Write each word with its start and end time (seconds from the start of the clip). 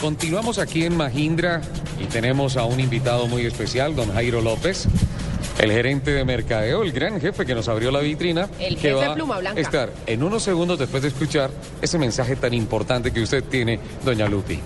Continuamos 0.00 0.58
aquí 0.58 0.84
en 0.84 0.96
Mahindra 0.96 1.62
y 1.98 2.04
tenemos 2.04 2.56
a 2.56 2.64
un 2.64 2.78
invitado 2.80 3.26
muy 3.26 3.46
especial, 3.46 3.96
don 3.96 4.12
Jairo 4.12 4.42
López, 4.42 4.86
el 5.58 5.72
gerente 5.72 6.10
de 6.10 6.24
mercadeo, 6.24 6.82
el 6.82 6.92
gran 6.92 7.18
jefe 7.18 7.46
que 7.46 7.54
nos 7.54 7.66
abrió 7.68 7.90
la 7.90 8.00
vitrina. 8.00 8.48
El 8.60 8.74
que 8.76 8.90
jefe 8.90 8.94
va 8.94 9.14
pluma 9.14 9.38
blanca. 9.38 9.58
a 9.58 9.62
estar 9.62 9.92
en 10.06 10.22
unos 10.22 10.42
segundos 10.42 10.78
después 10.78 11.02
de 11.02 11.08
escuchar 11.08 11.50
ese 11.80 11.98
mensaje 11.98 12.36
tan 12.36 12.52
importante 12.52 13.10
que 13.10 13.22
usted 13.22 13.42
tiene, 13.44 13.80
doña 14.04 14.28
Lupi. 14.28 14.60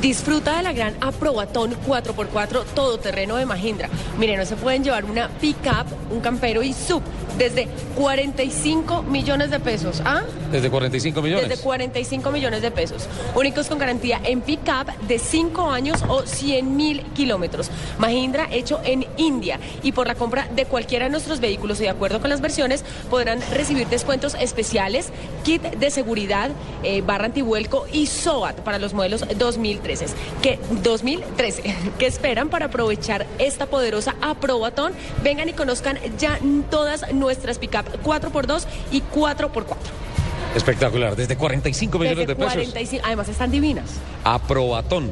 Disfruta 0.00 0.56
de 0.56 0.62
la 0.62 0.72
gran 0.72 0.94
aprobatón 1.00 1.74
4x4 1.86 2.64
todoterreno 2.74 3.34
de 3.34 3.46
Mahindra. 3.46 3.88
Mire, 4.16 4.36
no 4.36 4.46
se 4.46 4.54
pueden 4.54 4.84
llevar 4.84 5.04
una 5.04 5.28
pick-up, 5.28 5.86
un 6.10 6.20
campero 6.20 6.62
y 6.62 6.72
sub 6.72 7.02
desde 7.36 7.68
45 7.96 9.02
millones 9.02 9.50
de 9.50 9.60
pesos. 9.60 10.02
¿Ah? 10.04 10.22
Desde 10.50 10.70
45 10.70 11.22
millones. 11.22 11.48
Desde 11.48 11.62
45 11.62 12.30
millones 12.30 12.62
de 12.62 12.70
pesos. 12.70 13.08
Únicos 13.34 13.68
con 13.68 13.78
garantía 13.78 14.20
en 14.24 14.40
pick-up 14.40 14.92
de 15.06 15.18
5 15.18 15.70
años 15.70 16.04
o 16.08 16.22
100 16.26 16.76
mil 16.76 17.02
kilómetros. 17.14 17.70
Mahindra 17.98 18.48
hecho 18.50 18.80
en 18.84 19.06
India. 19.16 19.58
Y 19.82 19.92
por 19.92 20.06
la 20.06 20.14
compra 20.14 20.48
de 20.54 20.66
cualquiera 20.66 21.06
de 21.06 21.10
nuestros 21.10 21.40
vehículos 21.40 21.80
y 21.80 21.84
de 21.84 21.90
acuerdo 21.90 22.20
con 22.20 22.30
las 22.30 22.40
versiones, 22.40 22.84
podrán 23.10 23.40
recibir 23.52 23.86
descuentos 23.88 24.34
especiales, 24.34 25.10
kit 25.44 25.62
de 25.62 25.90
seguridad, 25.90 26.50
eh, 26.82 27.02
barra 27.02 27.26
antivuelco 27.26 27.86
y 27.92 28.06
SOAT 28.06 28.60
para 28.60 28.78
los 28.78 28.94
modelos 28.94 29.24
2013. 29.88 30.14
Que, 30.42 30.58
2013. 30.82 31.62
¿Qué 31.98 32.06
esperan 32.06 32.48
para 32.48 32.66
aprovechar 32.66 33.26
esta 33.38 33.66
poderosa 33.66 34.14
aprobatón? 34.20 34.92
Vengan 35.22 35.48
y 35.48 35.52
conozcan 35.52 35.98
ya 36.18 36.38
todas 36.70 37.12
nuestras 37.12 37.58
pick-up 37.58 37.86
4x2 38.04 38.64
y 38.92 39.02
4x4. 39.14 39.76
Espectacular, 40.54 41.14
desde 41.14 41.36
45 41.36 41.98
millones 41.98 42.18
Desde 42.18 42.34
de 42.34 42.36
pesos. 42.36 42.52
45, 42.54 43.04
además 43.06 43.28
están 43.28 43.50
divinas. 43.50 43.90
Aprobatón. 44.24 45.10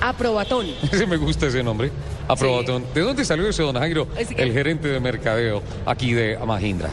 Aprobatón. 0.00 0.66
Ese 0.92 1.06
me 1.06 1.18
gusta 1.18 1.46
ese 1.46 1.62
nombre. 1.62 1.90
Aprobatón. 2.26 2.84
¿De 2.94 3.02
dónde 3.02 3.24
salió 3.24 3.46
ese 3.48 3.62
don 3.62 3.76
Jairo, 3.76 4.06
que- 4.14 4.42
el 4.42 4.52
gerente 4.52 4.88
de 4.88 4.98
mercadeo 5.00 5.62
aquí 5.84 6.14
de 6.14 6.38
Mahindra? 6.38 6.88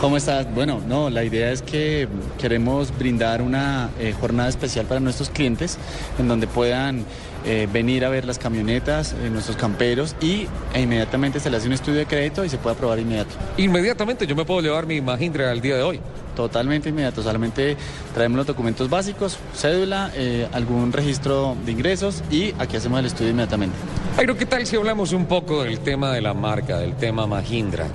¿Cómo 0.00 0.16
estás? 0.16 0.46
Bueno, 0.54 0.80
no, 0.88 1.10
la 1.10 1.24
idea 1.24 1.52
es 1.52 1.60
que 1.60 2.08
queremos 2.38 2.90
brindar 2.98 3.42
una 3.42 3.90
eh, 3.98 4.14
jornada 4.18 4.48
especial 4.48 4.86
para 4.86 4.98
nuestros 4.98 5.28
clientes 5.28 5.76
en 6.18 6.26
donde 6.26 6.46
puedan 6.46 7.04
eh, 7.44 7.68
venir 7.70 8.06
a 8.06 8.08
ver 8.08 8.24
las 8.24 8.38
camionetas, 8.38 9.12
eh, 9.12 9.28
nuestros 9.28 9.58
camperos 9.58 10.16
y 10.22 10.46
e 10.72 10.80
inmediatamente 10.80 11.38
se 11.38 11.50
le 11.50 11.58
hace 11.58 11.66
un 11.66 11.74
estudio 11.74 11.98
de 11.98 12.06
crédito 12.06 12.42
y 12.46 12.48
se 12.48 12.56
puede 12.56 12.76
aprobar 12.76 12.98
inmediato. 12.98 13.34
Inmediatamente 13.58 14.26
yo 14.26 14.34
me 14.34 14.46
puedo 14.46 14.62
llevar 14.62 14.86
mi 14.86 15.02
Mahindra 15.02 15.50
al 15.50 15.60
día 15.60 15.76
de 15.76 15.82
hoy. 15.82 16.00
Totalmente 16.34 16.88
inmediato, 16.88 17.22
solamente 17.22 17.76
traemos 18.14 18.38
los 18.38 18.46
documentos 18.46 18.88
básicos, 18.88 19.36
cédula, 19.54 20.10
eh, 20.14 20.48
algún 20.52 20.92
registro 20.92 21.58
de 21.66 21.72
ingresos 21.72 22.22
y 22.30 22.54
aquí 22.58 22.76
hacemos 22.76 23.00
el 23.00 23.06
estudio 23.06 23.32
inmediatamente. 23.32 23.76
Jairo, 24.16 24.34
¿qué 24.34 24.46
tal 24.46 24.66
si 24.66 24.76
hablamos 24.76 25.12
un 25.12 25.26
poco 25.26 25.64
del 25.64 25.80
tema 25.80 26.10
de 26.10 26.22
la 26.22 26.32
marca, 26.32 26.78
del 26.78 26.94
tema 26.94 27.26
Mahindra? 27.26 27.86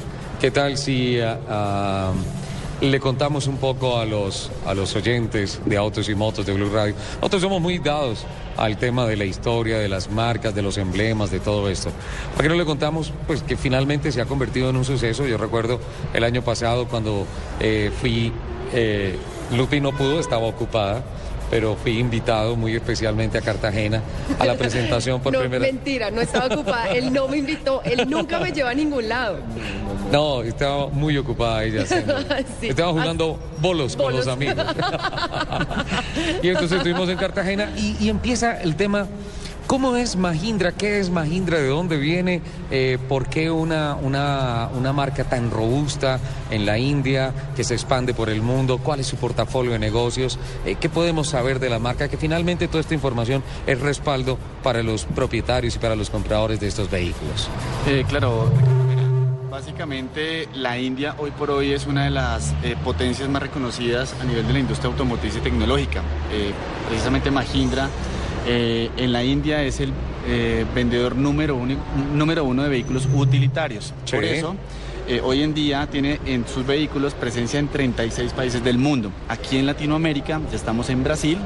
¿Qué 0.45 0.51
tal 0.51 0.77
si 0.77 1.19
ah, 1.21 1.39
ah, 1.49 2.13
le 2.79 2.99
contamos 2.99 3.47
un 3.47 3.57
poco 3.57 3.97
a 3.97 4.05
los, 4.05 4.51
a 4.67 4.75
los 4.75 4.95
oyentes 4.95 5.59
de 5.65 5.75
Autos 5.75 6.07
y 6.07 6.13
Motos 6.13 6.45
de 6.45 6.53
Blue 6.53 6.69
Radio? 6.69 6.93
Nosotros 7.15 7.41
somos 7.41 7.59
muy 7.59 7.79
dados 7.79 8.27
al 8.55 8.77
tema 8.77 9.07
de 9.07 9.17
la 9.17 9.25
historia, 9.25 9.79
de 9.79 9.89
las 9.89 10.11
marcas, 10.11 10.53
de 10.53 10.61
los 10.61 10.77
emblemas, 10.77 11.31
de 11.31 11.39
todo 11.39 11.67
esto. 11.67 11.89
¿Para 12.33 12.43
qué 12.43 12.49
no 12.49 12.59
le 12.59 12.65
contamos? 12.65 13.11
Pues 13.25 13.41
que 13.41 13.57
finalmente 13.57 14.11
se 14.11 14.21
ha 14.21 14.25
convertido 14.25 14.69
en 14.69 14.75
un 14.75 14.85
suceso. 14.85 15.25
Yo 15.25 15.39
recuerdo 15.39 15.79
el 16.13 16.23
año 16.23 16.43
pasado 16.43 16.87
cuando 16.87 17.25
eh, 17.59 17.89
fui, 17.99 18.31
eh, 18.71 19.17
Lupi 19.51 19.81
no 19.81 19.93
pudo, 19.93 20.19
estaba 20.19 20.45
ocupada. 20.45 21.03
Pero 21.49 21.75
fui 21.75 21.99
invitado 21.99 22.55
muy 22.55 22.75
especialmente 22.75 23.37
a 23.37 23.41
Cartagena 23.41 24.01
a 24.39 24.45
la 24.45 24.55
presentación 24.55 25.21
por 25.21 25.31
no, 25.33 25.39
primera 25.39 25.61
mentira, 25.65 26.09
no 26.11 26.21
estaba 26.21 26.53
ocupada. 26.53 26.89
Él 26.89 27.13
no 27.13 27.27
me 27.27 27.37
invitó, 27.37 27.81
él 27.83 28.09
nunca 28.09 28.39
me 28.39 28.51
lleva 28.51 28.71
a 28.71 28.73
ningún 28.73 29.07
lado. 29.07 29.37
No, 30.11 30.41
estaba 30.43 30.87
muy 30.87 31.17
ocupada 31.17 31.63
ella. 31.63 31.83
haciendo- 31.83 32.15
Sí. 32.59 32.67
Estaba 32.69 32.91
jugando 32.91 33.39
bolos, 33.59 33.95
con 33.95 34.05
Bolos. 34.05 34.25
los 34.25 34.33
amigos. 34.33 34.55
y 36.43 36.47
entonces 36.49 36.77
estuvimos 36.77 37.09
en 37.09 37.17
Cartagena 37.17 37.69
y, 37.77 37.95
y 37.99 38.09
empieza 38.09 38.61
el 38.61 38.75
tema. 38.75 39.07
¿Cómo 39.67 39.95
es 39.95 40.15
Mahindra? 40.15 40.73
¿Qué 40.73 40.99
es 40.99 41.09
Mahindra? 41.09 41.57
¿De 41.57 41.67
dónde 41.69 41.97
viene? 41.97 42.41
Eh, 42.69 42.99
¿Por 43.09 43.27
qué 43.27 43.49
una, 43.49 43.95
una, 43.95 44.69
una 44.77 44.93
marca 44.93 45.23
tan 45.23 45.49
robusta 45.49 46.19
en 46.51 46.67
la 46.67 46.77
India 46.77 47.33
que 47.55 47.63
se 47.63 47.73
expande 47.73 48.13
por 48.13 48.29
el 48.29 48.43
mundo? 48.43 48.77
¿Cuál 48.77 48.99
es 48.99 49.07
su 49.07 49.15
portafolio 49.15 49.71
de 49.71 49.79
negocios? 49.79 50.37
Eh, 50.67 50.75
¿Qué 50.79 50.87
podemos 50.87 51.29
saber 51.29 51.59
de 51.59 51.71
la 51.71 51.79
marca? 51.79 52.07
Que 52.07 52.17
finalmente 52.17 52.67
toda 52.67 52.81
esta 52.81 52.93
información 52.93 53.41
es 53.65 53.79
respaldo 53.79 54.37
para 54.61 54.83
los 54.83 55.05
propietarios 55.05 55.75
y 55.75 55.79
para 55.79 55.95
los 55.95 56.11
compradores 56.11 56.59
de 56.59 56.67
estos 56.67 56.91
vehículos. 56.91 57.49
Eh, 57.87 58.05
claro, 58.07 58.51
básicamente 59.49 60.47
la 60.53 60.77
India 60.77 61.15
hoy 61.17 61.31
por 61.31 61.49
hoy 61.49 61.73
es 61.73 61.87
una 61.87 62.03
de 62.03 62.11
las 62.11 62.53
eh, 62.61 62.75
potencias 62.83 63.27
más 63.29 63.41
reconocidas 63.41 64.13
a 64.21 64.25
nivel 64.25 64.45
de 64.45 64.53
la 64.53 64.59
industria 64.59 64.91
automotriz 64.91 65.35
y 65.35 65.39
tecnológica. 65.39 66.03
Precisamente 66.87 67.31
Mahindra 67.31 67.89
eh, 68.45 68.89
en 68.97 69.11
la 69.11 69.23
India 69.23 69.63
es 69.63 69.79
el 69.79 69.91
eh, 70.27 70.65
vendedor 70.73 71.15
número 71.15 71.55
uno, 71.55 71.75
número 72.13 72.43
uno 72.43 72.63
de 72.63 72.69
vehículos 72.69 73.07
utilitarios. 73.13 73.93
Por 74.09 74.23
eso, 74.23 74.55
eh, 75.07 75.21
hoy 75.23 75.43
en 75.43 75.53
día 75.53 75.87
tiene 75.87 76.19
en 76.25 76.47
sus 76.47 76.65
vehículos 76.65 77.13
presencia 77.13 77.59
en 77.59 77.67
36 77.67 78.33
países 78.33 78.63
del 78.63 78.77
mundo. 78.77 79.11
Aquí 79.27 79.57
en 79.57 79.65
Latinoamérica 79.65 80.41
ya 80.49 80.55
estamos 80.55 80.89
en 80.89 81.03
Brasil, 81.03 81.37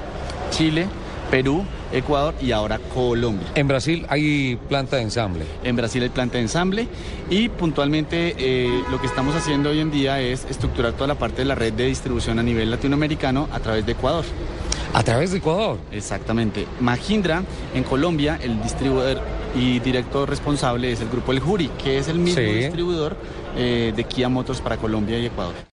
Chile, 0.52 0.88
Perú, 1.30 1.64
Ecuador 1.92 2.34
y 2.42 2.52
ahora 2.52 2.80
Colombia. 2.94 3.48
En 3.56 3.68
Brasil 3.68 4.06
hay 4.10 4.58
planta 4.68 4.96
de 4.96 5.04
ensamble. 5.04 5.46
En 5.64 5.76
Brasil 5.76 6.02
hay 6.04 6.10
planta 6.10 6.38
de 6.38 6.44
ensamble 6.44 6.88
y 7.30 7.50
puntualmente 7.50 8.36
eh, 8.38 8.84
lo 8.90 9.00
que 9.00 9.08
estamos 9.08 9.36
haciendo 9.36 9.70
hoy 9.70 9.80
en 9.80 9.92
día 9.92 10.22
es 10.22 10.46
estructurar 10.50 10.94
toda 10.94 11.08
la 11.08 11.16
parte 11.16 11.42
de 11.42 11.46
la 11.46 11.56
red 11.56 11.74
de 11.74 11.86
distribución 11.86 12.40
a 12.40 12.44
nivel 12.44 12.72
latinoamericano 12.72 13.50
a 13.52 13.60
través 13.60 13.86
de 13.86 13.92
Ecuador. 13.92 14.26
A 14.94 15.04
través 15.04 15.32
de 15.32 15.38
Ecuador. 15.38 15.78
Exactamente. 15.92 16.66
Mahindra 16.80 17.44
en 17.74 17.84
Colombia, 17.84 18.40
el 18.42 18.62
distribuidor 18.62 19.22
y 19.56 19.80
director 19.80 20.28
responsable 20.30 20.92
es 20.92 21.02
el 21.02 21.10
grupo 21.10 21.32
El 21.32 21.40
Juri, 21.40 21.70
que 21.84 21.98
es 22.00 22.08
el 22.08 22.18
mismo 22.20 22.42
Sí. 22.42 22.46
distribuidor 22.54 23.16
eh, 23.56 23.94
de 23.96 24.04
Kia 24.04 24.30
Motors 24.30 24.62
para 24.62 24.78
Colombia 24.78 25.18
y 25.20 25.26
Ecuador. 25.28 25.54